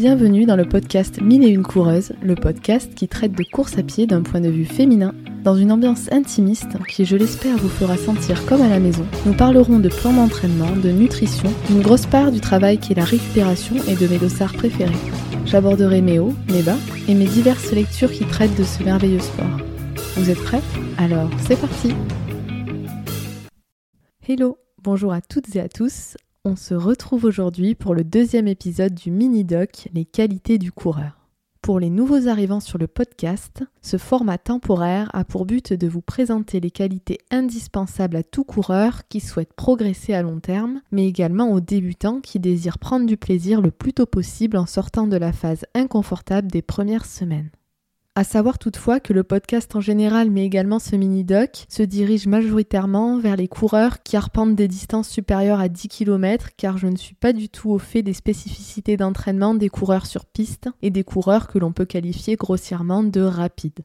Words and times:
Bienvenue 0.00 0.46
dans 0.46 0.56
le 0.56 0.66
podcast 0.66 1.20
Mille 1.20 1.44
et 1.44 1.50
une 1.50 1.62
coureuses, 1.62 2.14
le 2.22 2.34
podcast 2.34 2.94
qui 2.94 3.06
traite 3.06 3.32
de 3.32 3.44
course 3.44 3.76
à 3.76 3.82
pied 3.82 4.06
d'un 4.06 4.22
point 4.22 4.40
de 4.40 4.48
vue 4.48 4.64
féminin, 4.64 5.14
dans 5.44 5.54
une 5.54 5.70
ambiance 5.70 6.10
intimiste 6.10 6.82
qui, 6.88 7.04
je 7.04 7.16
l'espère, 7.16 7.58
vous 7.58 7.68
fera 7.68 7.98
sentir 7.98 8.46
comme 8.46 8.62
à 8.62 8.70
la 8.70 8.80
maison. 8.80 9.04
Nous 9.26 9.34
parlerons 9.34 9.78
de 9.78 9.90
plan 9.90 10.14
d'entraînement, 10.14 10.74
de 10.74 10.88
nutrition, 10.88 11.52
une 11.68 11.82
grosse 11.82 12.06
part 12.06 12.32
du 12.32 12.40
travail 12.40 12.78
qui 12.78 12.92
est 12.92 12.96
la 12.96 13.04
récupération 13.04 13.76
et 13.88 13.94
de 13.94 14.06
mes 14.06 14.16
dossards 14.16 14.54
préférés. 14.54 14.96
J'aborderai 15.44 16.00
mes 16.00 16.18
hauts, 16.18 16.32
mes 16.48 16.62
bas 16.62 16.78
et 17.06 17.14
mes 17.14 17.26
diverses 17.26 17.70
lectures 17.70 18.10
qui 18.10 18.24
traitent 18.24 18.58
de 18.58 18.64
ce 18.64 18.82
merveilleux 18.82 19.20
sport. 19.20 19.60
Vous 20.16 20.30
êtes 20.30 20.42
prêts? 20.42 20.62
Alors, 20.96 21.28
c'est 21.46 21.60
parti 21.60 21.92
Hello, 24.26 24.56
bonjour 24.82 25.12
à 25.12 25.20
toutes 25.20 25.54
et 25.54 25.60
à 25.60 25.68
tous. 25.68 26.16
On 26.46 26.56
se 26.56 26.72
retrouve 26.72 27.26
aujourd'hui 27.26 27.74
pour 27.74 27.94
le 27.94 28.02
deuxième 28.02 28.48
épisode 28.48 28.94
du 28.94 29.10
mini-doc 29.10 29.90
Les 29.92 30.06
qualités 30.06 30.56
du 30.56 30.72
coureur. 30.72 31.18
Pour 31.60 31.78
les 31.78 31.90
nouveaux 31.90 32.28
arrivants 32.28 32.60
sur 32.60 32.78
le 32.78 32.86
podcast, 32.86 33.62
ce 33.82 33.98
format 33.98 34.38
temporaire 34.38 35.10
a 35.12 35.24
pour 35.26 35.44
but 35.44 35.74
de 35.74 35.86
vous 35.86 36.00
présenter 36.00 36.58
les 36.58 36.70
qualités 36.70 37.18
indispensables 37.30 38.16
à 38.16 38.22
tout 38.22 38.44
coureur 38.44 39.06
qui 39.10 39.20
souhaite 39.20 39.52
progresser 39.52 40.14
à 40.14 40.22
long 40.22 40.40
terme, 40.40 40.80
mais 40.90 41.06
également 41.06 41.52
aux 41.52 41.60
débutants 41.60 42.22
qui 42.22 42.40
désirent 42.40 42.78
prendre 42.78 43.04
du 43.04 43.18
plaisir 43.18 43.60
le 43.60 43.70
plus 43.70 43.92
tôt 43.92 44.06
possible 44.06 44.56
en 44.56 44.64
sortant 44.64 45.06
de 45.06 45.18
la 45.18 45.34
phase 45.34 45.66
inconfortable 45.74 46.50
des 46.50 46.62
premières 46.62 47.04
semaines. 47.04 47.50
À 48.16 48.24
savoir 48.24 48.58
toutefois 48.58 48.98
que 48.98 49.12
le 49.12 49.22
podcast 49.22 49.76
en 49.76 49.80
général, 49.80 50.32
mais 50.32 50.44
également 50.44 50.80
ce 50.80 50.96
mini-doc, 50.96 51.66
se 51.68 51.84
dirige 51.84 52.26
majoritairement 52.26 53.20
vers 53.20 53.36
les 53.36 53.46
coureurs 53.46 54.02
qui 54.02 54.16
arpentent 54.16 54.56
des 54.56 54.66
distances 54.66 55.08
supérieures 55.08 55.60
à 55.60 55.68
10 55.68 55.86
km, 55.86 56.48
car 56.56 56.76
je 56.76 56.88
ne 56.88 56.96
suis 56.96 57.14
pas 57.14 57.32
du 57.32 57.48
tout 57.48 57.70
au 57.70 57.78
fait 57.78 58.02
des 58.02 58.12
spécificités 58.12 58.96
d'entraînement 58.96 59.54
des 59.54 59.68
coureurs 59.68 60.06
sur 60.06 60.26
piste 60.26 60.68
et 60.82 60.90
des 60.90 61.04
coureurs 61.04 61.46
que 61.46 61.60
l'on 61.60 61.72
peut 61.72 61.84
qualifier 61.84 62.34
grossièrement 62.34 63.04
de 63.04 63.20
rapides. 63.20 63.84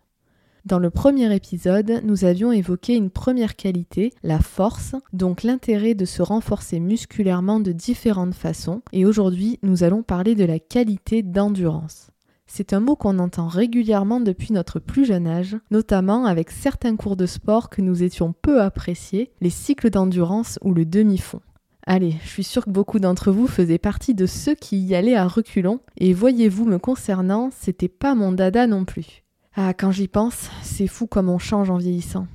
Dans 0.65 0.79
le 0.79 0.89
premier 0.89 1.33
épisode, 1.35 2.01
nous 2.03 2.25
avions 2.25 2.51
évoqué 2.51 2.95
une 2.95 3.11
première 3.11 3.55
qualité, 3.55 4.11
la 4.23 4.39
force, 4.39 4.95
donc 5.13 5.43
l'intérêt 5.43 5.93
de 5.93 6.05
se 6.05 6.23
renforcer 6.23 6.79
musculairement 6.79 7.59
de 7.59 7.71
différentes 7.71 8.33
façons, 8.33 8.81
et 8.91 9.05
aujourd'hui 9.05 9.59
nous 9.61 9.83
allons 9.83 10.01
parler 10.01 10.33
de 10.33 10.45
la 10.45 10.57
qualité 10.57 11.21
d'endurance. 11.21 12.09
C'est 12.57 12.71
un 12.71 12.79
mot 12.79 12.95
qu'on 12.95 13.19
entend 13.19 13.49
régulièrement 13.49 14.21
depuis 14.21 14.53
notre 14.53 14.79
plus 14.79 15.03
jeune 15.03 15.27
âge, 15.27 15.57
notamment 15.71 16.25
avec 16.25 16.51
certains 16.51 16.95
cours 16.95 17.17
de 17.17 17.25
sport 17.25 17.69
que 17.69 17.81
nous 17.81 18.01
étions 18.01 18.31
peu 18.31 18.61
appréciés, 18.61 19.29
les 19.41 19.49
cycles 19.49 19.89
d'endurance 19.89 20.57
ou 20.61 20.73
le 20.73 20.85
demi-fond. 20.85 21.41
Allez, 21.85 22.15
je 22.23 22.29
suis 22.29 22.45
sûre 22.45 22.63
que 22.63 22.69
beaucoup 22.69 22.99
d'entre 22.99 23.29
vous 23.33 23.47
faisaient 23.47 23.77
partie 23.77 24.13
de 24.13 24.25
ceux 24.25 24.55
qui 24.55 24.77
y 24.77 24.95
allaient 24.95 25.17
à 25.17 25.27
reculons, 25.27 25.81
et 25.97 26.13
voyez-vous 26.13 26.63
me 26.63 26.77
concernant, 26.77 27.49
c'était 27.51 27.89
pas 27.89 28.15
mon 28.15 28.31
dada 28.31 28.67
non 28.67 28.85
plus. 28.85 29.25
Ah, 29.57 29.73
quand 29.73 29.91
j'y 29.91 30.07
pense, 30.07 30.49
c'est 30.61 30.87
fou 30.87 31.07
comme 31.07 31.27
on 31.27 31.39
change 31.39 31.69
en 31.69 31.77
vieillissant. 31.77 32.25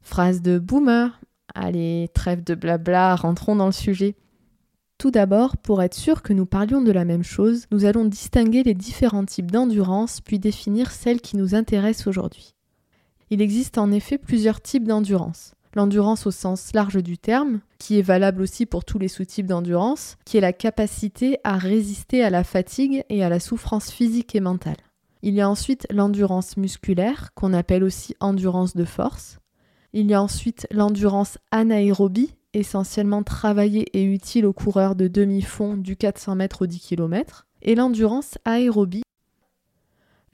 Phrase 0.00 0.42
de 0.42 0.58
boomer. 0.58 1.20
Allez, 1.54 2.10
trêve 2.14 2.42
de 2.42 2.56
blabla, 2.56 3.14
rentrons 3.14 3.54
dans 3.54 3.66
le 3.66 3.70
sujet. 3.70 4.16
Tout 4.98 5.12
d'abord, 5.12 5.56
pour 5.56 5.80
être 5.80 5.94
sûr 5.94 6.22
que 6.22 6.32
nous 6.32 6.44
parlions 6.44 6.82
de 6.82 6.90
la 6.90 7.04
même 7.04 7.22
chose, 7.22 7.66
nous 7.70 7.84
allons 7.84 8.04
distinguer 8.04 8.64
les 8.64 8.74
différents 8.74 9.24
types 9.24 9.52
d'endurance 9.52 10.20
puis 10.20 10.40
définir 10.40 10.90
celle 10.90 11.20
qui 11.20 11.36
nous 11.36 11.54
intéresse 11.54 12.08
aujourd'hui. 12.08 12.56
Il 13.30 13.40
existe 13.40 13.78
en 13.78 13.92
effet 13.92 14.18
plusieurs 14.18 14.60
types 14.60 14.88
d'endurance. 14.88 15.54
L'endurance 15.74 16.26
au 16.26 16.32
sens 16.32 16.72
large 16.74 17.00
du 17.00 17.16
terme, 17.16 17.60
qui 17.78 17.96
est 17.96 18.02
valable 18.02 18.42
aussi 18.42 18.66
pour 18.66 18.84
tous 18.84 18.98
les 18.98 19.06
sous-types 19.06 19.46
d'endurance, 19.46 20.16
qui 20.24 20.36
est 20.36 20.40
la 20.40 20.52
capacité 20.52 21.38
à 21.44 21.58
résister 21.58 22.24
à 22.24 22.30
la 22.30 22.42
fatigue 22.42 23.04
et 23.08 23.22
à 23.22 23.28
la 23.28 23.38
souffrance 23.38 23.92
physique 23.92 24.34
et 24.34 24.40
mentale. 24.40 24.78
Il 25.22 25.34
y 25.34 25.40
a 25.40 25.48
ensuite 25.48 25.86
l'endurance 25.90 26.56
musculaire, 26.56 27.30
qu'on 27.34 27.52
appelle 27.52 27.84
aussi 27.84 28.16
endurance 28.18 28.74
de 28.74 28.84
force. 28.84 29.38
Il 29.92 30.06
y 30.06 30.14
a 30.14 30.22
ensuite 30.22 30.66
l'endurance 30.72 31.38
anaérobie, 31.52 32.34
essentiellement 32.54 33.22
travaillée 33.22 33.86
et 33.96 34.04
utile 34.04 34.46
aux 34.46 34.52
coureurs 34.52 34.94
de 34.94 35.08
demi-fond 35.08 35.76
du 35.76 35.96
400 35.96 36.36
mètres 36.36 36.62
au 36.62 36.66
10 36.66 36.80
km, 36.80 37.46
et 37.62 37.74
l'endurance 37.74 38.38
aérobie. 38.44 39.02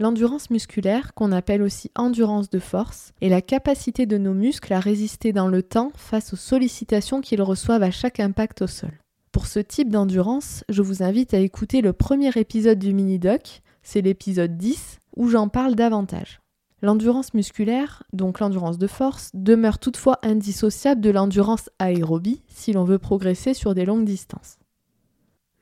L'endurance 0.00 0.50
musculaire, 0.50 1.14
qu'on 1.14 1.30
appelle 1.30 1.62
aussi 1.62 1.90
endurance 1.94 2.50
de 2.50 2.58
force, 2.58 3.12
est 3.20 3.28
la 3.28 3.40
capacité 3.40 4.06
de 4.06 4.18
nos 4.18 4.34
muscles 4.34 4.72
à 4.72 4.80
résister 4.80 5.32
dans 5.32 5.48
le 5.48 5.62
temps 5.62 5.92
face 5.94 6.32
aux 6.32 6.36
sollicitations 6.36 7.20
qu'ils 7.20 7.42
reçoivent 7.42 7.84
à 7.84 7.92
chaque 7.92 8.18
impact 8.18 8.62
au 8.62 8.66
sol. 8.66 8.98
Pour 9.30 9.46
ce 9.46 9.60
type 9.60 9.90
d'endurance, 9.90 10.64
je 10.68 10.82
vous 10.82 11.02
invite 11.02 11.34
à 11.34 11.38
écouter 11.38 11.80
le 11.80 11.92
premier 11.92 12.30
épisode 12.36 12.78
du 12.78 12.92
mini-doc, 12.92 13.62
c'est 13.82 14.00
l'épisode 14.00 14.56
10, 14.56 14.98
où 15.16 15.28
j'en 15.28 15.48
parle 15.48 15.74
davantage. 15.74 16.43
L'endurance 16.84 17.32
musculaire, 17.32 18.02
donc 18.12 18.40
l'endurance 18.40 18.76
de 18.76 18.86
force, 18.86 19.30
demeure 19.32 19.78
toutefois 19.78 20.18
indissociable 20.22 21.00
de 21.00 21.08
l'endurance 21.08 21.70
aérobie 21.78 22.42
si 22.46 22.74
l'on 22.74 22.84
veut 22.84 22.98
progresser 22.98 23.54
sur 23.54 23.74
des 23.74 23.86
longues 23.86 24.04
distances. 24.04 24.58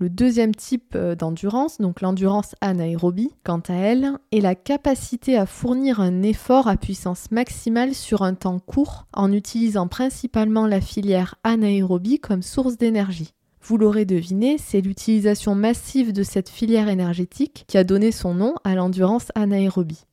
Le 0.01 0.11
deuxième 0.11 0.53
type 0.53 0.97
euh, 0.97 1.15
d'endurance, 1.15 1.79
donc 1.79 2.01
l'endurance 2.01 2.57
anaérobie, 2.61 3.31
quant 3.45 3.63
à 3.69 3.75
elle, 3.75 4.19
est 4.33 4.41
la 4.41 4.57
capacité 4.57 5.37
à 5.37 5.47
fournir 5.47 6.01
un 6.01 6.23
effort 6.23 6.67
à 6.67 6.77
puissance 6.77 7.31
maximale 7.31 7.95
sur 7.95 8.23
un 8.23 8.35
temps 8.35 8.59
court 8.59 9.07
en 9.13 9.31
utilisant 9.31 9.87
principalement 9.87 10.67
la 10.67 10.81
filière 10.81 11.37
anaérobie 11.45 12.19
comme 12.19 12.43
source 12.43 12.79
d'énergie. 12.79 13.33
Vous 13.61 13.79
l'aurez 13.79 14.07
deviné, 14.07 14.57
c'est 14.59 14.81
l'utilisation 14.81 15.55
massive 15.55 16.13
de 16.13 16.25
cette 16.25 16.49
filière 16.49 16.89
énergétique 16.89 17.65
qui 17.69 17.79
a 17.79 17.85
donné 17.85 18.11
son 18.11 18.35
nom 18.35 18.57
à 18.65 18.75
l'endurance 18.75 19.29
anaérobie. 19.37 20.05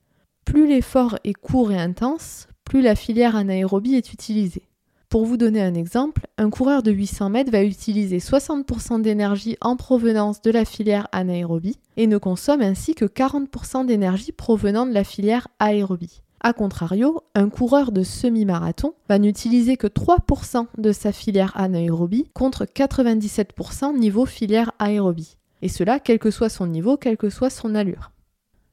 Plus 0.45 0.67
l'effort 0.67 1.17
est 1.23 1.33
court 1.33 1.71
et 1.71 1.79
intense, 1.79 2.47
plus 2.65 2.81
la 2.81 2.95
filière 2.95 3.35
anaérobie 3.35 3.95
est 3.95 4.13
utilisée. 4.13 4.63
Pour 5.09 5.25
vous 5.25 5.37
donner 5.37 5.63
un 5.63 5.73
exemple, 5.73 6.27
un 6.37 6.51
coureur 6.51 6.83
de 6.83 6.91
800 6.91 7.31
mètres 7.31 7.51
va 7.51 7.63
utiliser 7.63 8.19
60% 8.19 9.01
d'énergie 9.01 9.57
en 9.59 9.75
provenance 9.75 10.39
de 10.43 10.51
la 10.51 10.65
filière 10.65 11.07
anaérobie 11.11 11.79
et 11.97 12.05
ne 12.05 12.19
consomme 12.19 12.61
ainsi 12.61 12.93
que 12.93 13.05
40% 13.05 13.87
d'énergie 13.87 14.31
provenant 14.31 14.85
de 14.85 14.93
la 14.93 15.03
filière 15.03 15.47
aérobie. 15.57 16.21
A 16.41 16.53
contrario, 16.53 17.23
un 17.33 17.49
coureur 17.49 17.91
de 17.91 18.03
semi-marathon 18.03 18.93
va 19.09 19.17
n'utiliser 19.17 19.77
que 19.77 19.87
3% 19.87 20.67
de 20.77 20.91
sa 20.91 21.11
filière 21.11 21.57
anaérobie 21.57 22.29
contre 22.35 22.65
97% 22.65 23.97
niveau 23.97 24.27
filière 24.27 24.71
aérobie. 24.77 25.37
Et 25.63 25.69
cela 25.69 25.99
quel 25.99 26.19
que 26.19 26.29
soit 26.29 26.49
son 26.49 26.67
niveau, 26.67 26.97
quelle 26.97 27.17
que 27.17 27.31
soit 27.31 27.49
son 27.49 27.73
allure. 27.73 28.11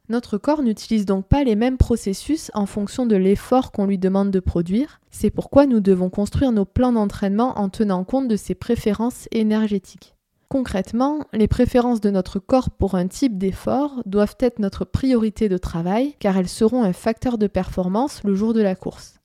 Notre 0.09 0.39
corps 0.39 0.63
n'utilise 0.63 1.05
donc 1.05 1.27
pas 1.27 1.43
les 1.43 1.57
mêmes 1.57 1.79
processus 1.79 2.51
en 2.55 2.67
fonction 2.67 3.07
de 3.07 3.17
l'effort 3.17 3.73
qu'on 3.73 3.87
lui 3.87 3.99
demande 3.99 4.31
de 4.31 4.39
produire. 4.39 5.01
C'est 5.11 5.31
pourquoi 5.31 5.67
nous 5.67 5.81
devons 5.81 6.11
construire 6.11 6.53
nos 6.53 6.65
plans 6.65 6.93
d'entraînement 6.93 7.59
en 7.59 7.69
tenant 7.69 8.05
compte 8.05 8.29
de 8.29 8.37
ses 8.37 8.55
préférences 8.55 9.29
énergétiques. 9.33 10.15
Concrètement, 10.49 11.27
les 11.33 11.49
préférences 11.49 12.01
de 12.01 12.11
notre 12.11 12.39
corps 12.39 12.71
pour 12.71 12.95
un 12.95 13.09
type 13.09 13.37
d'effort 13.37 14.03
doivent 14.07 14.37
être 14.39 14.61
notre 14.61 14.85
priorité 14.85 15.49
de 15.49 15.59
travail 15.59 16.15
car 16.21 16.37
elles 16.37 16.49
seront 16.49 16.85
un 16.85 16.93
facteur 16.93 17.37
de 17.37 17.49
performance 17.49 18.23
le 18.23 18.37
jour 18.37 18.55
de 18.55 18.63
la 18.63 18.77
course. 18.77 19.19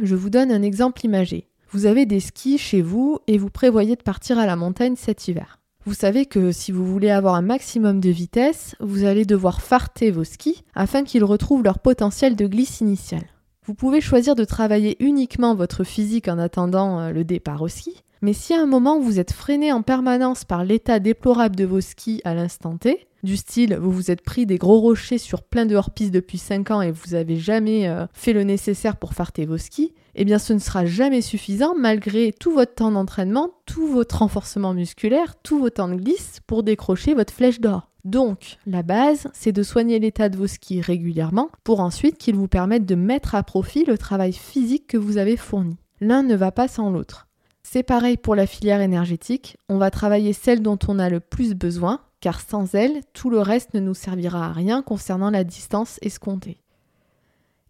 Je 0.00 0.14
vous 0.14 0.30
donne 0.30 0.52
un 0.52 0.62
exemple 0.62 1.04
imagé. 1.04 1.48
Vous 1.70 1.86
avez 1.86 2.06
des 2.06 2.20
skis 2.20 2.58
chez 2.58 2.80
vous 2.80 3.18
et 3.26 3.38
vous 3.38 3.50
prévoyez 3.50 3.96
de 3.96 4.02
partir 4.02 4.38
à 4.38 4.46
la 4.46 4.54
montagne 4.54 4.94
cet 4.96 5.26
hiver. 5.26 5.57
Vous 5.88 5.94
savez 5.94 6.26
que 6.26 6.52
si 6.52 6.70
vous 6.70 6.84
voulez 6.84 7.08
avoir 7.08 7.34
un 7.34 7.40
maximum 7.40 7.98
de 7.98 8.10
vitesse, 8.10 8.74
vous 8.78 9.04
allez 9.04 9.24
devoir 9.24 9.62
farter 9.62 10.10
vos 10.10 10.22
skis 10.22 10.62
afin 10.74 11.02
qu'ils 11.02 11.24
retrouvent 11.24 11.64
leur 11.64 11.78
potentiel 11.78 12.36
de 12.36 12.46
glisse 12.46 12.82
initial. 12.82 13.22
Vous 13.64 13.72
pouvez 13.72 14.02
choisir 14.02 14.34
de 14.34 14.44
travailler 14.44 15.02
uniquement 15.02 15.54
votre 15.54 15.84
physique 15.84 16.28
en 16.28 16.38
attendant 16.38 17.00
euh, 17.00 17.10
le 17.10 17.24
départ 17.24 17.62
au 17.62 17.68
ski, 17.68 18.04
mais 18.20 18.34
si 18.34 18.52
à 18.52 18.60
un 18.60 18.66
moment 18.66 19.00
vous 19.00 19.18
êtes 19.18 19.32
freiné 19.32 19.72
en 19.72 19.80
permanence 19.80 20.44
par 20.44 20.62
l'état 20.62 20.98
déplorable 20.98 21.56
de 21.56 21.64
vos 21.64 21.80
skis 21.80 22.20
à 22.26 22.34
l'instant 22.34 22.76
T, 22.76 23.06
du 23.22 23.38
style 23.38 23.74
vous 23.80 23.90
vous 23.90 24.10
êtes 24.10 24.20
pris 24.20 24.44
des 24.44 24.58
gros 24.58 24.80
rochers 24.80 25.16
sur 25.16 25.42
plein 25.42 25.64
de 25.64 25.74
hors-piste 25.74 26.12
depuis 26.12 26.36
5 26.36 26.70
ans 26.70 26.82
et 26.82 26.90
vous 26.90 27.14
avez 27.14 27.36
jamais 27.36 27.88
euh, 27.88 28.04
fait 28.12 28.34
le 28.34 28.44
nécessaire 28.44 28.98
pour 28.98 29.14
farter 29.14 29.46
vos 29.46 29.56
skis, 29.56 29.94
eh 30.20 30.24
bien 30.24 30.40
ce 30.40 30.52
ne 30.52 30.58
sera 30.58 30.84
jamais 30.84 31.22
suffisant 31.22 31.74
malgré 31.78 32.32
tout 32.32 32.52
votre 32.52 32.74
temps 32.74 32.90
d'entraînement, 32.90 33.50
tout 33.66 33.86
votre 33.86 34.18
renforcement 34.18 34.74
musculaire, 34.74 35.36
tout 35.44 35.60
vos 35.60 35.70
temps 35.70 35.88
de 35.88 35.94
glisse 35.94 36.40
pour 36.48 36.64
décrocher 36.64 37.14
votre 37.14 37.32
flèche 37.32 37.60
d'or. 37.60 37.88
Donc, 38.04 38.58
la 38.66 38.82
base, 38.82 39.28
c'est 39.32 39.52
de 39.52 39.62
soigner 39.62 40.00
l'état 40.00 40.28
de 40.28 40.36
vos 40.36 40.48
skis 40.48 40.80
régulièrement 40.80 41.50
pour 41.62 41.78
ensuite 41.78 42.18
qu'ils 42.18 42.34
vous 42.34 42.48
permettent 42.48 42.84
de 42.84 42.96
mettre 42.96 43.36
à 43.36 43.44
profit 43.44 43.84
le 43.84 43.96
travail 43.96 44.32
physique 44.32 44.88
que 44.88 44.96
vous 44.96 45.18
avez 45.18 45.36
fourni. 45.36 45.76
L'un 46.00 46.24
ne 46.24 46.34
va 46.34 46.50
pas 46.50 46.66
sans 46.66 46.90
l'autre. 46.90 47.28
C'est 47.62 47.84
pareil 47.84 48.16
pour 48.16 48.34
la 48.34 48.46
filière 48.46 48.80
énergétique, 48.80 49.56
on 49.68 49.78
va 49.78 49.92
travailler 49.92 50.32
celle 50.32 50.62
dont 50.62 50.78
on 50.88 50.98
a 50.98 51.10
le 51.10 51.20
plus 51.20 51.54
besoin, 51.54 52.00
car 52.20 52.40
sans 52.40 52.74
elle, 52.74 53.02
tout 53.12 53.30
le 53.30 53.38
reste 53.38 53.72
ne 53.74 53.80
nous 53.80 53.94
servira 53.94 54.46
à 54.46 54.52
rien 54.52 54.82
concernant 54.82 55.30
la 55.30 55.44
distance 55.44 55.98
escomptée. 56.02 56.58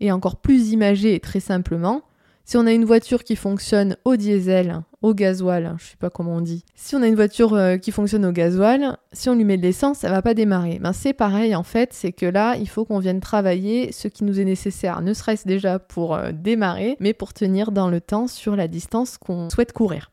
Et 0.00 0.12
encore 0.12 0.36
plus 0.36 0.70
imagé 0.70 1.14
et 1.14 1.20
très 1.20 1.40
simplement, 1.40 2.02
si 2.48 2.56
on 2.56 2.64
a 2.64 2.72
une 2.72 2.86
voiture 2.86 3.24
qui 3.24 3.36
fonctionne 3.36 3.98
au 4.06 4.16
diesel 4.16 4.80
au 5.02 5.12
gasoil, 5.12 5.76
je 5.76 5.84
sais 5.84 5.98
pas 5.98 6.08
comment 6.08 6.36
on 6.36 6.40
dit. 6.40 6.64
Si 6.74 6.96
on 6.96 7.02
a 7.02 7.06
une 7.06 7.14
voiture 7.14 7.52
euh, 7.52 7.76
qui 7.76 7.92
fonctionne 7.92 8.24
au 8.24 8.32
gasoil, 8.32 8.96
si 9.12 9.28
on 9.28 9.34
lui 9.34 9.44
met 9.44 9.58
de 9.58 9.62
l'essence, 9.62 9.98
ça 9.98 10.08
va 10.08 10.22
pas 10.22 10.32
démarrer. 10.32 10.78
Ben, 10.78 10.94
c'est 10.94 11.12
pareil 11.12 11.54
en 11.54 11.62
fait, 11.62 11.92
c'est 11.92 12.10
que 12.10 12.24
là, 12.24 12.56
il 12.56 12.66
faut 12.66 12.86
qu'on 12.86 13.00
vienne 13.00 13.20
travailler 13.20 13.92
ce 13.92 14.08
qui 14.08 14.24
nous 14.24 14.40
est 14.40 14.46
nécessaire, 14.46 15.02
ne 15.02 15.12
serait-ce 15.12 15.46
déjà 15.46 15.78
pour 15.78 16.14
euh, 16.14 16.32
démarrer, 16.32 16.96
mais 17.00 17.12
pour 17.12 17.34
tenir 17.34 17.70
dans 17.70 17.90
le 17.90 18.00
temps 18.00 18.28
sur 18.28 18.56
la 18.56 18.66
distance 18.66 19.18
qu'on 19.18 19.50
souhaite 19.50 19.74
courir. 19.74 20.10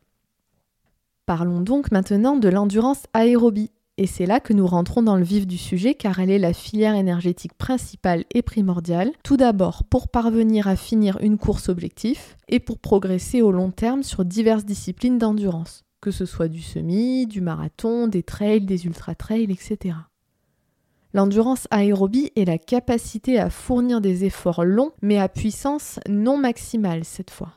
Parlons 1.25 1.61
donc 1.61 1.89
maintenant 1.89 2.35
de 2.35 2.49
l'endurance 2.49 3.03
aérobie. 3.13 3.71
Et 3.97 4.07
c'est 4.07 4.25
là 4.25 4.41
que 4.41 4.51
nous 4.51 4.67
rentrons 4.67 5.01
dans 5.01 5.15
le 5.15 5.23
vif 5.23 5.47
du 5.47 5.57
sujet 5.57 5.95
car 5.95 6.19
elle 6.19 6.29
est 6.29 6.39
la 6.39 6.51
filière 6.51 6.95
énergétique 6.95 7.53
principale 7.53 8.25
et 8.33 8.41
primordiale, 8.41 9.13
tout 9.23 9.37
d'abord 9.37 9.85
pour 9.85 10.09
parvenir 10.09 10.67
à 10.67 10.75
finir 10.75 11.17
une 11.21 11.37
course 11.37 11.69
objectif 11.69 12.35
et 12.49 12.59
pour 12.59 12.79
progresser 12.79 13.41
au 13.41 13.53
long 13.53 13.71
terme 13.71 14.03
sur 14.03 14.25
diverses 14.25 14.65
disciplines 14.65 15.17
d'endurance, 15.17 15.85
que 16.01 16.11
ce 16.11 16.25
soit 16.25 16.49
du 16.49 16.61
semi, 16.61 17.25
du 17.25 17.39
marathon, 17.39 18.07
des 18.07 18.23
trails, 18.23 18.65
des 18.65 18.85
ultra-trails, 18.85 19.49
etc. 19.49 19.95
L'endurance 21.13 21.65
aérobie 21.71 22.33
est 22.35 22.43
la 22.43 22.57
capacité 22.57 23.39
à 23.39 23.49
fournir 23.49 24.01
des 24.01 24.25
efforts 24.25 24.65
longs 24.65 24.91
mais 25.01 25.19
à 25.19 25.29
puissance 25.29 26.01
non 26.09 26.37
maximale 26.37 27.05
cette 27.05 27.31
fois. 27.31 27.53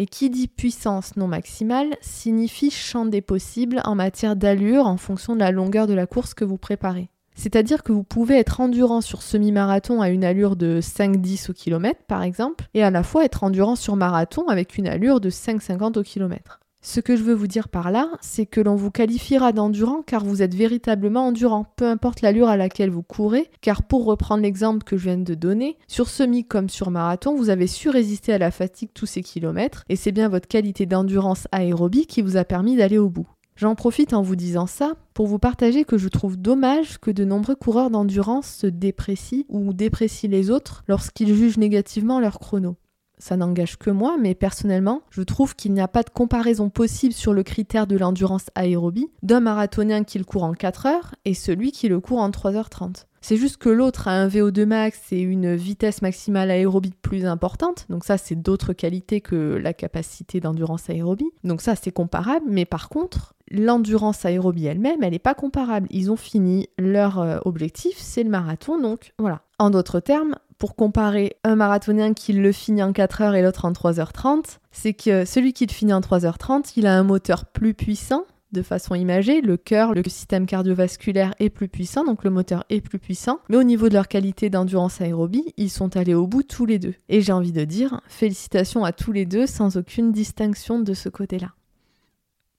Et 0.00 0.06
qui 0.06 0.30
dit 0.30 0.46
puissance 0.46 1.16
non 1.16 1.26
maximale 1.26 1.96
signifie 2.00 2.70
champ 2.70 3.04
des 3.04 3.20
possibles 3.20 3.80
en 3.84 3.96
matière 3.96 4.36
d'allure 4.36 4.86
en 4.86 4.96
fonction 4.96 5.34
de 5.34 5.40
la 5.40 5.50
longueur 5.50 5.88
de 5.88 5.92
la 5.92 6.06
course 6.06 6.34
que 6.34 6.44
vous 6.44 6.56
préparez. 6.56 7.08
C'est-à-dire 7.34 7.82
que 7.82 7.90
vous 7.90 8.04
pouvez 8.04 8.36
être 8.36 8.60
endurant 8.60 9.00
sur 9.00 9.22
semi-marathon 9.22 10.00
à 10.00 10.10
une 10.10 10.22
allure 10.22 10.54
de 10.54 10.78
5-10 10.80 11.50
au 11.50 11.52
kilomètre 11.52 12.04
par 12.06 12.22
exemple, 12.22 12.68
et 12.74 12.84
à 12.84 12.92
la 12.92 13.02
fois 13.02 13.24
être 13.24 13.42
endurant 13.42 13.74
sur 13.74 13.96
marathon 13.96 14.46
avec 14.46 14.78
une 14.78 14.86
allure 14.86 15.20
de 15.20 15.30
5-50 15.30 15.98
au 15.98 16.04
kilomètre. 16.04 16.60
Ce 16.80 17.00
que 17.00 17.16
je 17.16 17.22
veux 17.22 17.34
vous 17.34 17.48
dire 17.48 17.68
par 17.68 17.90
là, 17.90 18.08
c'est 18.20 18.46
que 18.46 18.60
l'on 18.60 18.76
vous 18.76 18.92
qualifiera 18.92 19.52
d'endurant 19.52 20.02
car 20.02 20.24
vous 20.24 20.42
êtes 20.42 20.54
véritablement 20.54 21.26
endurant, 21.26 21.66
peu 21.76 21.86
importe 21.86 22.22
l'allure 22.22 22.48
à 22.48 22.56
laquelle 22.56 22.90
vous 22.90 23.02
courez, 23.02 23.50
car 23.60 23.82
pour 23.82 24.04
reprendre 24.04 24.42
l'exemple 24.42 24.84
que 24.84 24.96
je 24.96 25.04
viens 25.04 25.18
de 25.18 25.34
donner, 25.34 25.76
sur 25.88 26.08
semi 26.08 26.44
comme 26.44 26.68
sur 26.68 26.90
marathon, 26.90 27.34
vous 27.34 27.50
avez 27.50 27.66
su 27.66 27.88
résister 27.88 28.32
à 28.32 28.38
la 28.38 28.52
fatigue 28.52 28.90
tous 28.94 29.06
ces 29.06 29.22
kilomètres, 29.22 29.84
et 29.88 29.96
c'est 29.96 30.12
bien 30.12 30.28
votre 30.28 30.46
qualité 30.46 30.86
d'endurance 30.86 31.48
aérobie 31.50 32.06
qui 32.06 32.22
vous 32.22 32.36
a 32.36 32.44
permis 32.44 32.76
d'aller 32.76 32.98
au 32.98 33.10
bout. 33.10 33.28
J'en 33.56 33.74
profite 33.74 34.14
en 34.14 34.22
vous 34.22 34.36
disant 34.36 34.68
ça 34.68 34.94
pour 35.14 35.26
vous 35.26 35.40
partager 35.40 35.84
que 35.84 35.98
je 35.98 36.08
trouve 36.08 36.36
dommage 36.36 36.98
que 36.98 37.10
de 37.10 37.24
nombreux 37.24 37.56
coureurs 37.56 37.90
d'endurance 37.90 38.46
se 38.46 38.68
déprécient 38.68 39.42
ou 39.48 39.72
déprécient 39.72 40.30
les 40.30 40.48
autres 40.48 40.84
lorsqu'ils 40.86 41.34
jugent 41.34 41.58
négativement 41.58 42.20
leur 42.20 42.38
chrono 42.38 42.76
ça 43.18 43.36
n'engage 43.36 43.76
que 43.76 43.90
moi, 43.90 44.16
mais 44.18 44.34
personnellement, 44.34 45.02
je 45.10 45.22
trouve 45.22 45.54
qu'il 45.54 45.72
n'y 45.72 45.80
a 45.80 45.88
pas 45.88 46.02
de 46.02 46.10
comparaison 46.10 46.70
possible 46.70 47.14
sur 47.14 47.34
le 47.34 47.42
critère 47.42 47.86
de 47.86 47.96
l'endurance 47.96 48.46
aérobie 48.54 49.10
d'un 49.22 49.40
marathonien 49.40 50.04
qui 50.04 50.18
le 50.18 50.24
court 50.24 50.44
en 50.44 50.52
4 50.52 50.86
heures 50.86 51.14
et 51.24 51.34
celui 51.34 51.72
qui 51.72 51.88
le 51.88 52.00
court 52.00 52.20
en 52.20 52.30
3h30. 52.30 53.04
C'est 53.20 53.36
juste 53.36 53.56
que 53.56 53.68
l'autre 53.68 54.08
a 54.08 54.12
un 54.12 54.28
VO2 54.28 54.64
max 54.64 55.12
et 55.12 55.20
une 55.20 55.54
vitesse 55.56 56.02
maximale 56.02 56.50
aérobie 56.50 56.94
plus 57.02 57.26
importante, 57.26 57.86
donc 57.88 58.04
ça 58.04 58.16
c'est 58.16 58.36
d'autres 58.36 58.72
qualités 58.72 59.20
que 59.20 59.58
la 59.60 59.72
capacité 59.72 60.40
d'endurance 60.40 60.88
aérobie. 60.88 61.30
Donc 61.44 61.60
ça 61.60 61.74
c'est 61.74 61.90
comparable, 61.90 62.46
mais 62.48 62.64
par 62.64 62.88
contre, 62.88 63.34
l'endurance 63.50 64.24
aérobie 64.24 64.66
elle-même, 64.66 65.02
elle 65.02 65.10
n'est 65.10 65.18
pas 65.18 65.34
comparable. 65.34 65.88
Ils 65.90 66.10
ont 66.10 66.16
fini 66.16 66.68
leur 66.78 67.18
euh, 67.18 67.38
objectif, 67.44 67.96
c'est 67.98 68.22
le 68.22 68.30
marathon, 68.30 68.80
donc 68.80 69.12
voilà. 69.18 69.42
En 69.58 69.70
d'autres 69.70 70.00
termes, 70.00 70.36
pour 70.58 70.74
comparer 70.74 71.36
un 71.44 71.56
marathonien 71.56 72.14
qui 72.14 72.32
le 72.32 72.52
finit 72.52 72.82
en 72.82 72.92
4 72.92 73.22
heures 73.22 73.34
et 73.34 73.42
l'autre 73.42 73.64
en 73.64 73.72
3h30, 73.72 74.58
c'est 74.72 74.94
que 74.94 75.24
celui 75.24 75.52
qui 75.52 75.66
le 75.66 75.72
finit 75.72 75.92
en 75.92 76.00
3h30, 76.00 76.72
il 76.76 76.86
a 76.86 76.98
un 76.98 77.04
moteur 77.04 77.46
plus 77.46 77.74
puissant 77.74 78.24
de 78.52 78.62
façon 78.62 78.94
imagée, 78.94 79.40
le 79.40 79.56
cœur, 79.56 79.94
le 79.94 80.02
système 80.04 80.46
cardiovasculaire 80.46 81.34
est 81.38 81.50
plus 81.50 81.68
puissant, 81.68 82.04
donc 82.04 82.24
le 82.24 82.30
moteur 82.30 82.64
est 82.70 82.80
plus 82.80 82.98
puissant, 82.98 83.40
mais 83.48 83.56
au 83.56 83.62
niveau 83.62 83.88
de 83.88 83.94
leur 83.94 84.08
qualité 84.08 84.48
d'endurance 84.48 85.00
aérobie, 85.00 85.52
ils 85.56 85.70
sont 85.70 85.96
allés 85.96 86.14
au 86.14 86.26
bout 86.26 86.42
tous 86.42 86.64
les 86.64 86.78
deux. 86.78 86.94
Et 87.08 87.20
j'ai 87.20 87.32
envie 87.32 87.52
de 87.52 87.64
dire, 87.64 88.00
félicitations 88.08 88.84
à 88.84 88.92
tous 88.92 89.12
les 89.12 89.26
deux 89.26 89.46
sans 89.46 89.76
aucune 89.76 90.12
distinction 90.12 90.78
de 90.80 90.94
ce 90.94 91.08
côté-là 91.08 91.48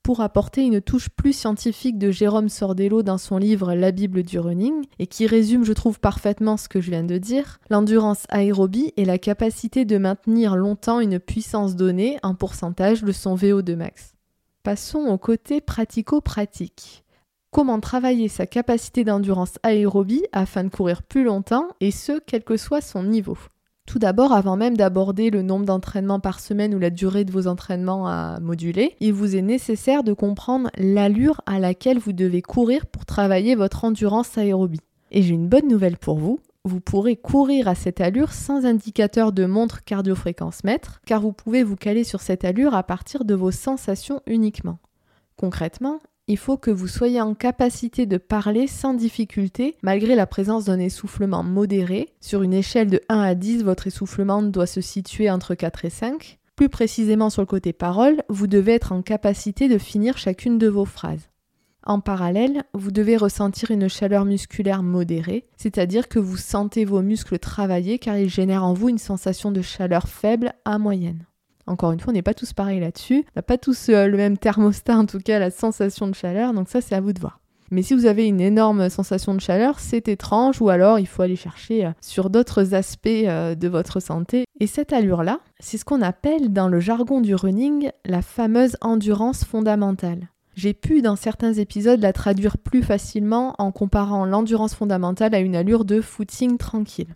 pour 0.09 0.21
apporter 0.21 0.63
une 0.63 0.81
touche 0.81 1.07
plus 1.09 1.33
scientifique 1.33 1.99
de 1.99 2.09
Jérôme 2.09 2.49
Sordello 2.49 3.03
dans 3.03 3.19
son 3.19 3.37
livre 3.37 3.75
La 3.75 3.91
Bible 3.91 4.23
du 4.23 4.39
running, 4.39 4.85
et 4.97 5.05
qui 5.05 5.27
résume, 5.27 5.63
je 5.63 5.71
trouve, 5.71 5.99
parfaitement 5.99 6.57
ce 6.57 6.67
que 6.67 6.81
je 6.81 6.89
viens 6.89 7.03
de 7.03 7.19
dire, 7.19 7.59
l'endurance 7.69 8.23
aérobie 8.29 8.91
est 8.97 9.05
la 9.05 9.19
capacité 9.19 9.85
de 9.85 9.99
maintenir 9.99 10.55
longtemps 10.55 10.99
une 10.99 11.19
puissance 11.19 11.75
donnée 11.75 12.17
en 12.23 12.33
pourcentage 12.33 13.03
de 13.03 13.11
son 13.11 13.35
VO2 13.35 13.75
max. 13.75 14.15
Passons 14.63 15.05
au 15.05 15.19
côté 15.19 15.61
pratico-pratique. 15.61 17.03
Comment 17.51 17.79
travailler 17.79 18.29
sa 18.29 18.47
capacité 18.47 19.03
d'endurance 19.03 19.59
aérobie 19.61 20.25
afin 20.31 20.63
de 20.63 20.69
courir 20.69 21.03
plus 21.03 21.23
longtemps, 21.23 21.67
et 21.81 21.91
ce, 21.91 22.19
quel 22.25 22.43
que 22.43 22.57
soit 22.57 22.81
son 22.81 23.03
niveau? 23.03 23.37
Tout 23.89 23.97
d'abord, 23.97 24.33
avant 24.33 24.55
même 24.55 24.77
d'aborder 24.77 25.31
le 25.31 25.41
nombre 25.41 25.65
d'entraînements 25.65 26.19
par 26.19 26.39
semaine 26.39 26.75
ou 26.75 26.79
la 26.79 26.91
durée 26.91 27.25
de 27.25 27.31
vos 27.31 27.47
entraînements 27.47 28.07
à 28.07 28.39
moduler, 28.39 28.95
il 28.99 29.13
vous 29.13 29.35
est 29.35 29.41
nécessaire 29.41 30.03
de 30.03 30.13
comprendre 30.13 30.69
l'allure 30.77 31.41
à 31.47 31.57
laquelle 31.57 31.97
vous 31.97 32.13
devez 32.13 32.43
courir 32.43 32.85
pour 32.85 33.07
travailler 33.07 33.55
votre 33.55 33.85
endurance 33.85 34.37
aérobie. 34.37 34.81
Et 35.09 35.23
j'ai 35.23 35.33
une 35.33 35.49
bonne 35.49 35.67
nouvelle 35.67 35.97
pour 35.97 36.19
vous, 36.19 36.39
vous 36.65 36.81
pourrez 36.81 37.15
courir 37.15 37.67
à 37.67 37.73
cette 37.73 37.99
allure 37.99 38.31
sans 38.31 38.63
indicateur 38.63 39.31
de 39.31 39.47
montre 39.47 39.83
cardiofréquence 39.83 40.63
mètre, 40.63 41.01
car 41.07 41.21
vous 41.21 41.33
pouvez 41.33 41.63
vous 41.63 41.75
caler 41.75 42.03
sur 42.03 42.21
cette 42.21 42.45
allure 42.45 42.75
à 42.75 42.83
partir 42.83 43.25
de 43.25 43.33
vos 43.33 43.49
sensations 43.49 44.21
uniquement. 44.27 44.77
Concrètement, 45.35 45.99
il 46.29 46.37
faut 46.37 46.57
que 46.57 46.69
vous 46.69 46.87
soyez 46.87 47.19
en 47.19 47.33
capacité 47.33 48.05
de 48.05 48.17
parler 48.17 48.67
sans 48.67 48.93
difficulté 48.93 49.75
malgré 49.81 50.13
la 50.13 50.27
présence 50.27 50.65
d'un 50.65 50.77
essoufflement 50.77 51.43
modéré. 51.43 52.09
Sur 52.21 52.43
une 52.43 52.53
échelle 52.53 52.87
de 52.87 53.01
1 53.09 53.19
à 53.19 53.33
10, 53.33 53.63
votre 53.63 53.87
essoufflement 53.87 54.43
doit 54.43 54.67
se 54.67 54.79
situer 54.79 55.31
entre 55.31 55.55
4 55.55 55.85
et 55.85 55.89
5. 55.89 56.37
Plus 56.55 56.69
précisément 56.69 57.31
sur 57.31 57.41
le 57.41 57.47
côté 57.47 57.73
parole, 57.73 58.21
vous 58.29 58.45
devez 58.45 58.73
être 58.73 58.91
en 58.91 59.01
capacité 59.01 59.67
de 59.67 59.79
finir 59.79 60.19
chacune 60.19 60.59
de 60.59 60.67
vos 60.67 60.85
phrases. 60.85 61.29
En 61.83 61.99
parallèle, 61.99 62.63
vous 62.75 62.91
devez 62.91 63.17
ressentir 63.17 63.71
une 63.71 63.87
chaleur 63.87 64.25
musculaire 64.25 64.83
modérée, 64.83 65.47
c'est-à-dire 65.57 66.07
que 66.07 66.19
vous 66.19 66.37
sentez 66.37 66.85
vos 66.85 67.01
muscles 67.01 67.39
travailler 67.39 67.97
car 67.97 68.19
ils 68.19 68.29
génèrent 68.29 68.65
en 68.65 68.73
vous 68.73 68.89
une 68.89 68.99
sensation 68.99 69.51
de 69.51 69.63
chaleur 69.63 70.07
faible 70.07 70.53
à 70.63 70.77
moyenne. 70.77 71.25
Encore 71.69 71.91
une 71.91 71.99
fois, 71.99 72.11
on 72.11 72.13
n'est 72.13 72.23
pas 72.23 72.33
tous 72.33 72.51
pareils 72.53 72.79
là-dessus. 72.79 73.23
On 73.27 73.37
n'a 73.37 73.41
pas 73.43 73.59
tous 73.59 73.89
euh, 73.89 74.07
le 74.07 74.17
même 74.17 74.37
thermostat, 74.37 74.97
en 74.97 75.05
tout 75.05 75.19
cas 75.19 75.37
la 75.37 75.51
sensation 75.51 76.07
de 76.07 76.15
chaleur, 76.15 76.53
donc 76.53 76.67
ça 76.67 76.81
c'est 76.81 76.95
à 76.95 77.01
vous 77.01 77.13
de 77.13 77.19
voir. 77.19 77.39
Mais 77.69 77.83
si 77.83 77.93
vous 77.93 78.07
avez 78.07 78.25
une 78.25 78.41
énorme 78.41 78.89
sensation 78.89 79.35
de 79.35 79.39
chaleur, 79.39 79.79
c'est 79.79 80.07
étrange 80.07 80.59
ou 80.59 80.69
alors 80.69 80.97
il 80.97 81.05
faut 81.05 81.21
aller 81.21 81.35
chercher 81.35 81.85
euh, 81.85 81.91
sur 82.01 82.31
d'autres 82.31 82.73
aspects 82.73 83.07
euh, 83.07 83.53
de 83.53 83.67
votre 83.67 83.99
santé. 83.99 84.45
Et 84.59 84.65
cette 84.65 84.91
allure-là, 84.91 85.39
c'est 85.59 85.77
ce 85.77 85.85
qu'on 85.85 86.01
appelle 86.01 86.51
dans 86.51 86.67
le 86.67 86.79
jargon 86.79 87.21
du 87.21 87.35
running 87.35 87.91
la 88.03 88.23
fameuse 88.23 88.75
endurance 88.81 89.43
fondamentale. 89.43 90.29
J'ai 90.55 90.73
pu 90.73 91.03
dans 91.03 91.15
certains 91.15 91.53
épisodes 91.53 92.01
la 92.01 92.13
traduire 92.13 92.57
plus 92.57 92.81
facilement 92.81 93.53
en 93.59 93.71
comparant 93.71 94.25
l'endurance 94.25 94.73
fondamentale 94.73 95.35
à 95.35 95.39
une 95.39 95.55
allure 95.55 95.85
de 95.85 96.01
footing 96.01 96.57
tranquille. 96.57 97.15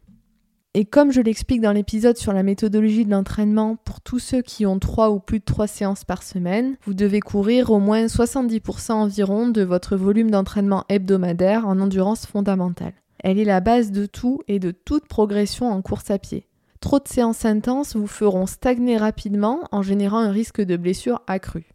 Et 0.76 0.86
comme 0.86 1.12
je 1.12 1.22
l'explique 1.22 1.62
dans 1.62 1.72
l'épisode 1.72 2.18
sur 2.18 2.34
la 2.34 2.42
méthodologie 2.42 3.06
de 3.06 3.12
l'entraînement, 3.12 3.76
pour 3.86 4.02
tous 4.02 4.18
ceux 4.18 4.42
qui 4.42 4.66
ont 4.66 4.80
3 4.80 5.12
ou 5.12 5.20
plus 5.20 5.38
de 5.38 5.46
3 5.46 5.68
séances 5.68 6.04
par 6.04 6.24
semaine, 6.24 6.78
vous 6.86 6.96
devez 6.96 7.20
courir 7.20 7.70
au 7.70 7.80
moins 7.80 8.08
70% 8.08 8.94
environ 8.94 9.48
de 9.50 9.62
votre 9.62 9.96
volume 9.96 10.32
d'entraînement 10.32 10.84
hebdomadaire 10.90 11.68
en 11.68 11.80
endurance 11.80 12.26
fondamentale. 12.26 12.94
Elle 13.20 13.38
est 13.38 13.46
la 13.46 13.60
base 13.60 13.92
de 13.92 14.08
tout 14.08 14.42
et 14.48 14.58
de 14.58 14.72
toute 14.72 15.08
progression 15.08 15.70
en 15.70 15.84
course 15.84 16.10
à 16.10 16.18
pied. 16.18 16.48
Trop 16.80 16.98
de 16.98 17.08
séances 17.08 17.46
intenses 17.46 17.96
vous 17.96 18.08
feront 18.08 18.48
stagner 18.48 18.98
rapidement 18.98 19.60
en 19.72 19.84
générant 19.84 20.18
un 20.18 20.32
risque 20.32 20.60
de 20.60 20.76
blessure 20.76 21.22
accru. 21.28 21.68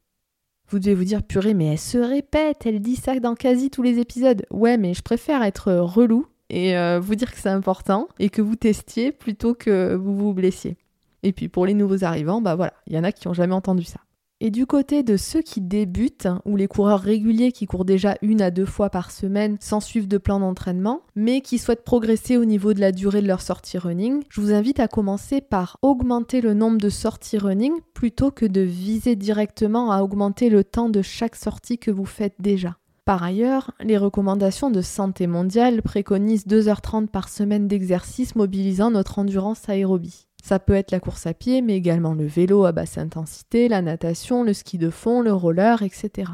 Vous 0.70 0.80
devez 0.80 0.96
vous 0.96 1.04
dire, 1.04 1.22
purée, 1.22 1.54
mais 1.54 1.66
elle 1.66 1.78
se 1.78 1.98
répète, 1.98 2.66
elle 2.66 2.80
dit 2.80 2.96
ça 2.96 3.18
dans 3.20 3.36
quasi 3.36 3.70
tous 3.70 3.82
les 3.82 4.00
épisodes. 4.00 4.44
Ouais, 4.50 4.76
mais 4.76 4.92
je 4.92 5.02
préfère 5.02 5.44
être 5.44 5.72
relou 5.72 6.26
et 6.50 6.76
euh, 6.76 7.00
vous 7.00 7.14
dire 7.14 7.32
que 7.32 7.38
c'est 7.38 7.48
important 7.48 8.08
et 8.18 8.30
que 8.30 8.42
vous 8.42 8.56
testiez 8.56 9.12
plutôt 9.12 9.54
que 9.54 9.94
vous 9.94 10.16
vous 10.16 10.34
blessiez. 10.34 10.76
Et 11.22 11.32
puis 11.32 11.48
pour 11.48 11.66
les 11.66 11.74
nouveaux 11.74 12.04
arrivants, 12.04 12.40
bah 12.40 12.54
voilà, 12.54 12.74
il 12.86 12.94
y 12.94 12.98
en 12.98 13.04
a 13.04 13.12
qui 13.12 13.28
n'ont 13.28 13.34
jamais 13.34 13.54
entendu 13.54 13.84
ça. 13.84 14.00
Et 14.40 14.50
du 14.50 14.66
côté 14.66 15.02
de 15.02 15.16
ceux 15.16 15.42
qui 15.42 15.60
débutent, 15.60 16.28
ou 16.44 16.54
les 16.54 16.68
coureurs 16.68 17.00
réguliers 17.00 17.50
qui 17.50 17.66
courent 17.66 17.84
déjà 17.84 18.14
une 18.22 18.40
à 18.40 18.52
deux 18.52 18.66
fois 18.66 18.88
par 18.88 19.10
semaine 19.10 19.56
sans 19.60 19.80
suivre 19.80 20.06
de 20.06 20.16
plan 20.16 20.38
d'entraînement, 20.38 21.02
mais 21.16 21.40
qui 21.40 21.58
souhaitent 21.58 21.82
progresser 21.82 22.36
au 22.36 22.44
niveau 22.44 22.72
de 22.72 22.78
la 22.80 22.92
durée 22.92 23.20
de 23.20 23.26
leur 23.26 23.40
sortie 23.40 23.78
running, 23.78 24.22
je 24.28 24.40
vous 24.40 24.52
invite 24.52 24.78
à 24.78 24.86
commencer 24.86 25.40
par 25.40 25.76
augmenter 25.82 26.40
le 26.40 26.54
nombre 26.54 26.78
de 26.78 26.88
sorties 26.88 27.38
running 27.38 27.72
plutôt 27.94 28.30
que 28.30 28.46
de 28.46 28.60
viser 28.60 29.16
directement 29.16 29.90
à 29.90 30.02
augmenter 30.02 30.50
le 30.50 30.62
temps 30.62 30.88
de 30.88 31.02
chaque 31.02 31.34
sortie 31.34 31.78
que 31.78 31.90
vous 31.90 32.06
faites 32.06 32.36
déjà. 32.38 32.76
Par 33.08 33.22
ailleurs, 33.22 33.70
les 33.80 33.96
recommandations 33.96 34.70
de 34.70 34.82
santé 34.82 35.26
mondiale 35.26 35.80
préconisent 35.80 36.46
2h30 36.46 37.06
par 37.06 37.30
semaine 37.30 37.66
d'exercice 37.66 38.36
mobilisant 38.36 38.90
notre 38.90 39.18
endurance 39.18 39.66
aérobie. 39.66 40.26
Ça 40.44 40.58
peut 40.58 40.74
être 40.74 40.90
la 40.90 41.00
course 41.00 41.26
à 41.26 41.32
pied, 41.32 41.62
mais 41.62 41.74
également 41.74 42.12
le 42.12 42.26
vélo 42.26 42.66
à 42.66 42.72
basse 42.72 42.98
intensité, 42.98 43.68
la 43.68 43.80
natation, 43.80 44.42
le 44.42 44.52
ski 44.52 44.76
de 44.76 44.90
fond, 44.90 45.22
le 45.22 45.32
roller, 45.32 45.80
etc. 45.80 46.32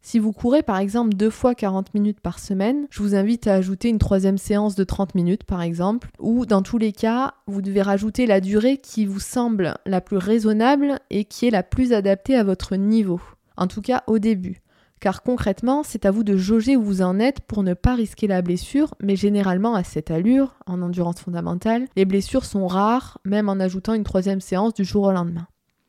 Si 0.00 0.20
vous 0.20 0.30
courez 0.30 0.62
par 0.62 0.78
exemple 0.78 1.14
deux 1.14 1.30
fois 1.30 1.56
40 1.56 1.92
minutes 1.94 2.20
par 2.20 2.38
semaine, 2.38 2.86
je 2.90 3.02
vous 3.02 3.16
invite 3.16 3.48
à 3.48 3.54
ajouter 3.54 3.88
une 3.88 3.98
troisième 3.98 4.38
séance 4.38 4.76
de 4.76 4.84
30 4.84 5.16
minutes 5.16 5.42
par 5.42 5.62
exemple, 5.62 6.10
ou 6.20 6.46
dans 6.46 6.62
tous 6.62 6.78
les 6.78 6.92
cas, 6.92 7.34
vous 7.48 7.60
devez 7.60 7.82
rajouter 7.82 8.26
la 8.26 8.40
durée 8.40 8.76
qui 8.76 9.04
vous 9.04 9.18
semble 9.18 9.74
la 9.84 10.00
plus 10.00 10.18
raisonnable 10.18 11.00
et 11.10 11.24
qui 11.24 11.48
est 11.48 11.50
la 11.50 11.64
plus 11.64 11.92
adaptée 11.92 12.36
à 12.36 12.44
votre 12.44 12.76
niveau. 12.76 13.20
En 13.56 13.66
tout 13.66 13.82
cas 13.82 14.04
au 14.06 14.20
début. 14.20 14.62
Car 15.00 15.22
concrètement, 15.22 15.82
c'est 15.84 16.06
à 16.06 16.10
vous 16.10 16.24
de 16.24 16.36
jauger 16.36 16.76
où 16.76 16.82
vous 16.82 17.02
en 17.02 17.20
êtes 17.20 17.40
pour 17.40 17.62
ne 17.62 17.74
pas 17.74 17.94
risquer 17.94 18.26
la 18.26 18.42
blessure, 18.42 18.94
mais 19.00 19.16
généralement 19.16 19.74
à 19.74 19.84
cette 19.84 20.10
allure, 20.10 20.56
en 20.66 20.82
endurance 20.82 21.20
fondamentale, 21.20 21.86
les 21.96 22.04
blessures 22.04 22.44
sont 22.44 22.66
rares, 22.66 23.18
même 23.24 23.48
en 23.48 23.60
ajoutant 23.60 23.94
une 23.94 24.04
troisième 24.04 24.40
séance 24.40 24.74
du 24.74 24.84
jour 24.84 25.04
au 25.04 25.12
lendemain. 25.12 25.46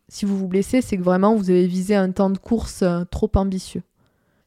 Si 0.10 0.26
vous 0.26 0.38
vous 0.38 0.48
blessez, 0.48 0.82
c'est 0.82 0.98
que 0.98 1.04
vraiment 1.04 1.36
vous 1.36 1.50
avez 1.50 1.68
visé 1.68 1.96
un 1.96 2.12
temps 2.12 2.30
de 2.30 2.38
course 2.38 2.82
euh, 2.82 3.04
trop 3.10 3.32
ambitieux. 3.36 3.84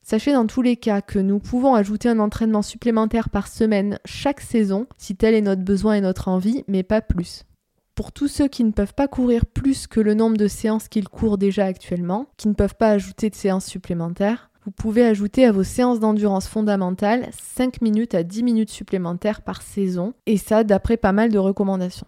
Sachez 0.03 0.33
dans 0.33 0.47
tous 0.47 0.63
les 0.63 0.77
cas 0.77 1.01
que 1.01 1.21
nous 1.21 1.39
pouvons 1.39 1.75
ajouter 1.75 2.09
un 2.09 2.19
entraînement 2.19 2.63
supplémentaire 2.63 3.31
par 3.31 3.47
semaine 3.47 3.99
chaque 4.05 4.41
saison, 4.41 4.87
si 4.99 5.15
tel 5.15 5.35
est 5.35 5.41
notre 5.41 5.63
besoin 5.63 5.95
et 5.95 6.01
notre 6.01 6.27
envie, 6.27 6.65
mais 6.67 6.83
pas 6.83 7.01
plus. 7.01 7.45
Pour 7.95 8.11
tous 8.11 8.27
ceux 8.27 8.49
qui 8.49 8.65
ne 8.65 8.73
peuvent 8.73 8.95
pas 8.95 9.07
courir 9.07 9.47
plus 9.47 9.87
que 9.87 10.01
le 10.01 10.15
nombre 10.15 10.37
de 10.37 10.49
séances 10.49 10.89
qu'ils 10.89 11.09
courent 11.09 11.39
déjà 11.39 11.67
actuellement, 11.67 12.27
qui 12.37 12.49
ne 12.49 12.55
peuvent 12.55 12.75
pas 12.75 12.91
ajouter 12.91 13.31
de 13.31 13.35
séances 13.37 13.67
supplémentaires, 13.67 14.51
vous 14.65 14.71
pouvez 14.71 15.05
ajouter 15.05 15.45
à 15.45 15.53
vos 15.53 15.65
séances 15.65 15.99
d'endurance 15.99 16.47
fondamentale 16.47 17.29
5 17.33 17.83
minutes 17.83 18.15
à 18.15 18.23
10 18.23 18.43
minutes 18.45 18.71
supplémentaires 18.71 19.43
par 19.43 19.61
saison, 19.61 20.15
et 20.27 20.37
ça 20.37 20.63
d'après 20.63 20.97
pas 20.97 21.13
mal 21.13 21.33
de 21.33 21.39
recommandations. 21.39 22.07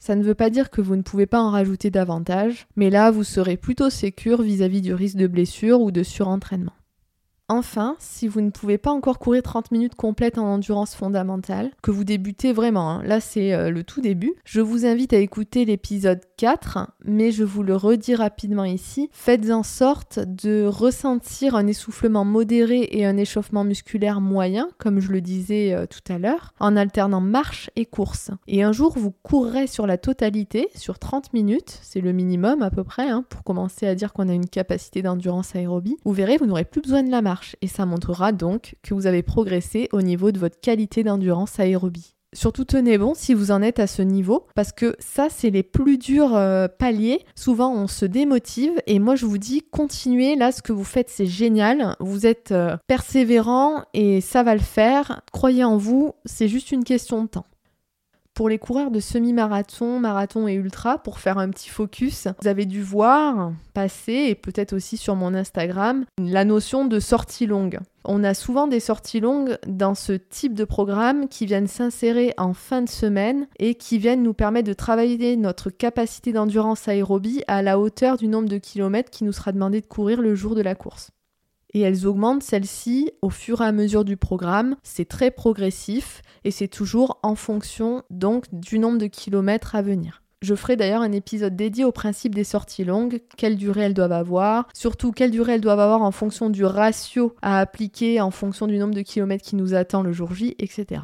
Ça 0.00 0.16
ne 0.16 0.22
veut 0.22 0.34
pas 0.34 0.50
dire 0.50 0.70
que 0.70 0.80
vous 0.80 0.96
ne 0.96 1.02
pouvez 1.02 1.26
pas 1.26 1.40
en 1.40 1.50
rajouter 1.50 1.90
davantage, 1.90 2.66
mais 2.76 2.90
là 2.90 3.10
vous 3.10 3.24
serez 3.24 3.56
plutôt 3.56 3.90
sécure 3.90 4.42
vis-à-vis 4.42 4.82
du 4.82 4.92
risque 4.92 5.16
de 5.16 5.26
blessure 5.26 5.80
ou 5.80 5.92
de 5.92 6.02
surentraînement. 6.02 6.74
Enfin, 7.48 7.96
si 7.98 8.26
vous 8.26 8.40
ne 8.40 8.48
pouvez 8.48 8.78
pas 8.78 8.90
encore 8.90 9.18
courir 9.18 9.42
30 9.42 9.70
minutes 9.70 9.96
complètes 9.96 10.38
en 10.38 10.46
endurance 10.46 10.94
fondamentale, 10.94 11.72
que 11.82 11.90
vous 11.90 12.04
débutez 12.04 12.54
vraiment, 12.54 12.90
hein, 12.90 13.02
là 13.04 13.20
c'est 13.20 13.52
euh, 13.52 13.68
le 13.68 13.84
tout 13.84 14.00
début, 14.00 14.32
je 14.46 14.62
vous 14.62 14.86
invite 14.86 15.12
à 15.12 15.18
écouter 15.18 15.66
l'épisode 15.66 16.20
4, 16.38 16.90
mais 17.04 17.32
je 17.32 17.44
vous 17.44 17.62
le 17.62 17.76
redis 17.76 18.14
rapidement 18.14 18.64
ici, 18.64 19.10
faites 19.12 19.50
en 19.50 19.62
sorte 19.62 20.20
de 20.20 20.64
ressentir 20.64 21.54
un 21.54 21.66
essoufflement 21.66 22.24
modéré 22.24 22.88
et 22.90 23.04
un 23.04 23.18
échauffement 23.18 23.64
musculaire 23.64 24.22
moyen, 24.22 24.70
comme 24.78 25.00
je 25.00 25.12
le 25.12 25.20
disais 25.20 25.74
euh, 25.74 25.84
tout 25.84 26.12
à 26.12 26.16
l'heure, 26.16 26.54
en 26.60 26.76
alternant 26.76 27.20
marche 27.20 27.68
et 27.76 27.84
course. 27.84 28.30
Et 28.46 28.62
un 28.62 28.72
jour, 28.72 28.94
vous 28.96 29.12
courrez 29.22 29.66
sur 29.66 29.86
la 29.86 29.98
totalité, 29.98 30.70
sur 30.74 30.98
30 30.98 31.34
minutes, 31.34 31.78
c'est 31.82 32.00
le 32.00 32.12
minimum 32.12 32.62
à 32.62 32.70
peu 32.70 32.84
près, 32.84 33.10
hein, 33.10 33.22
pour 33.28 33.44
commencer 33.44 33.86
à 33.86 33.94
dire 33.94 34.14
qu'on 34.14 34.30
a 34.30 34.32
une 34.32 34.48
capacité 34.48 35.02
d'endurance 35.02 35.54
aérobie. 35.54 35.98
Vous 36.06 36.12
verrez, 36.12 36.38
vous 36.38 36.46
n'aurez 36.46 36.64
plus 36.64 36.80
besoin 36.80 37.02
de 37.02 37.10
la 37.10 37.20
et 37.62 37.68
ça 37.68 37.86
montrera 37.86 38.32
donc 38.32 38.76
que 38.82 38.94
vous 38.94 39.06
avez 39.06 39.22
progressé 39.22 39.88
au 39.92 40.02
niveau 40.02 40.32
de 40.32 40.38
votre 40.38 40.60
qualité 40.60 41.02
d'endurance 41.02 41.58
aérobie. 41.58 42.14
Surtout 42.34 42.64
tenez 42.64 42.98
bon 42.98 43.14
si 43.14 43.32
vous 43.32 43.52
en 43.52 43.62
êtes 43.62 43.78
à 43.78 43.86
ce 43.86 44.02
niveau, 44.02 44.46
parce 44.56 44.72
que 44.72 44.96
ça 44.98 45.28
c'est 45.30 45.50
les 45.50 45.62
plus 45.62 45.98
durs 45.98 46.34
euh, 46.34 46.66
paliers. 46.66 47.24
Souvent 47.36 47.72
on 47.72 47.86
se 47.86 48.04
démotive 48.04 48.72
et 48.88 48.98
moi 48.98 49.14
je 49.14 49.24
vous 49.24 49.38
dis 49.38 49.62
continuez, 49.62 50.34
là 50.34 50.50
ce 50.50 50.60
que 50.60 50.72
vous 50.72 50.84
faites 50.84 51.08
c'est 51.08 51.26
génial, 51.26 51.94
vous 52.00 52.26
êtes 52.26 52.50
euh, 52.50 52.76
persévérant 52.88 53.84
et 53.94 54.20
ça 54.20 54.42
va 54.42 54.54
le 54.54 54.60
faire. 54.60 55.22
Croyez 55.32 55.62
en 55.62 55.76
vous, 55.76 56.12
c'est 56.24 56.48
juste 56.48 56.72
une 56.72 56.82
question 56.82 57.22
de 57.22 57.28
temps. 57.28 57.46
Pour 58.34 58.48
les 58.48 58.58
coureurs 58.58 58.90
de 58.90 58.98
semi-marathon, 58.98 60.00
marathon 60.00 60.48
et 60.48 60.54
ultra, 60.54 60.98
pour 60.98 61.20
faire 61.20 61.38
un 61.38 61.50
petit 61.50 61.68
focus, 61.68 62.26
vous 62.42 62.48
avez 62.48 62.66
dû 62.66 62.82
voir 62.82 63.52
passer, 63.74 64.26
et 64.28 64.34
peut-être 64.34 64.72
aussi 64.72 64.96
sur 64.96 65.14
mon 65.14 65.34
Instagram, 65.34 66.04
la 66.18 66.44
notion 66.44 66.84
de 66.84 66.98
sortie 66.98 67.46
longue. 67.46 67.78
On 68.04 68.24
a 68.24 68.34
souvent 68.34 68.66
des 68.66 68.80
sorties 68.80 69.20
longues 69.20 69.56
dans 69.68 69.94
ce 69.94 70.14
type 70.14 70.54
de 70.54 70.64
programme 70.64 71.28
qui 71.28 71.46
viennent 71.46 71.68
s'insérer 71.68 72.34
en 72.36 72.54
fin 72.54 72.82
de 72.82 72.88
semaine 72.88 73.46
et 73.60 73.76
qui 73.76 73.98
viennent 73.98 74.24
nous 74.24 74.34
permettre 74.34 74.66
de 74.66 74.74
travailler 74.74 75.36
notre 75.36 75.70
capacité 75.70 76.32
d'endurance 76.32 76.88
aérobie 76.88 77.44
à 77.46 77.62
la 77.62 77.78
hauteur 77.78 78.16
du 78.16 78.26
nombre 78.26 78.48
de 78.48 78.58
kilomètres 78.58 79.10
qui 79.10 79.22
nous 79.22 79.32
sera 79.32 79.52
demandé 79.52 79.80
de 79.80 79.86
courir 79.86 80.20
le 80.20 80.34
jour 80.34 80.56
de 80.56 80.60
la 80.60 80.74
course 80.74 81.12
et 81.74 81.80
elles 81.80 82.06
augmentent 82.06 82.42
celles-ci 82.42 83.10
au 83.20 83.30
fur 83.30 83.60
et 83.60 83.66
à 83.66 83.72
mesure 83.72 84.04
du 84.04 84.16
programme. 84.16 84.76
C'est 84.82 85.08
très 85.08 85.30
progressif 85.30 86.22
et 86.44 86.50
c'est 86.50 86.68
toujours 86.68 87.18
en 87.22 87.34
fonction 87.34 88.02
donc 88.10 88.46
du 88.52 88.78
nombre 88.78 88.98
de 88.98 89.06
kilomètres 89.06 89.74
à 89.74 89.82
venir. 89.82 90.22
Je 90.40 90.54
ferai 90.54 90.76
d'ailleurs 90.76 91.00
un 91.00 91.12
épisode 91.12 91.56
dédié 91.56 91.84
au 91.84 91.92
principe 91.92 92.34
des 92.34 92.44
sorties 92.44 92.84
longues, 92.84 93.22
quelle 93.36 93.56
durée 93.56 93.82
elles 93.82 93.94
doivent 93.94 94.12
avoir, 94.12 94.68
surtout 94.74 95.10
quelle 95.10 95.30
durée 95.30 95.54
elles 95.54 95.62
doivent 95.62 95.80
avoir 95.80 96.02
en 96.02 96.10
fonction 96.10 96.50
du 96.50 96.66
ratio 96.66 97.34
à 97.40 97.58
appliquer, 97.60 98.20
en 98.20 98.30
fonction 98.30 98.66
du 98.66 98.76
nombre 98.76 98.94
de 98.94 99.00
kilomètres 99.00 99.44
qui 99.44 99.56
nous 99.56 99.74
attend 99.74 100.02
le 100.02 100.12
jour 100.12 100.34
J, 100.34 100.54
etc. 100.58 101.00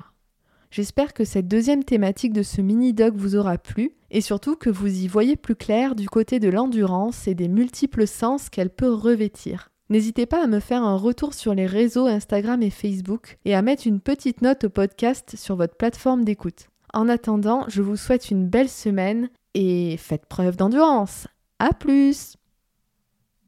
J'espère 0.70 1.14
que 1.14 1.24
cette 1.24 1.48
deuxième 1.48 1.84
thématique 1.84 2.34
de 2.34 2.42
ce 2.42 2.60
mini-dog 2.60 3.16
vous 3.16 3.34
aura 3.34 3.56
plu 3.56 3.92
et 4.10 4.20
surtout 4.20 4.56
que 4.56 4.68
vous 4.68 4.86
y 4.86 5.08
voyez 5.08 5.36
plus 5.36 5.56
clair 5.56 5.94
du 5.94 6.08
côté 6.08 6.38
de 6.38 6.50
l'endurance 6.50 7.26
et 7.26 7.34
des 7.34 7.48
multiples 7.48 8.06
sens 8.06 8.50
qu'elle 8.50 8.70
peut 8.70 8.92
revêtir. 8.92 9.70
N'hésitez 9.90 10.24
pas 10.24 10.44
à 10.44 10.46
me 10.46 10.60
faire 10.60 10.84
un 10.84 10.96
retour 10.96 11.34
sur 11.34 11.52
les 11.52 11.66
réseaux 11.66 12.06
Instagram 12.06 12.62
et 12.62 12.70
Facebook 12.70 13.38
et 13.44 13.56
à 13.56 13.62
mettre 13.62 13.88
une 13.88 13.98
petite 13.98 14.40
note 14.40 14.62
au 14.62 14.70
podcast 14.70 15.34
sur 15.36 15.56
votre 15.56 15.74
plateforme 15.74 16.24
d'écoute. 16.24 16.68
En 16.94 17.08
attendant, 17.08 17.64
je 17.66 17.82
vous 17.82 17.96
souhaite 17.96 18.30
une 18.30 18.46
belle 18.46 18.68
semaine 18.68 19.30
et 19.54 19.96
faites 19.96 20.26
preuve 20.26 20.56
d'endurance. 20.56 21.26
À 21.58 21.72
plus 21.72 22.36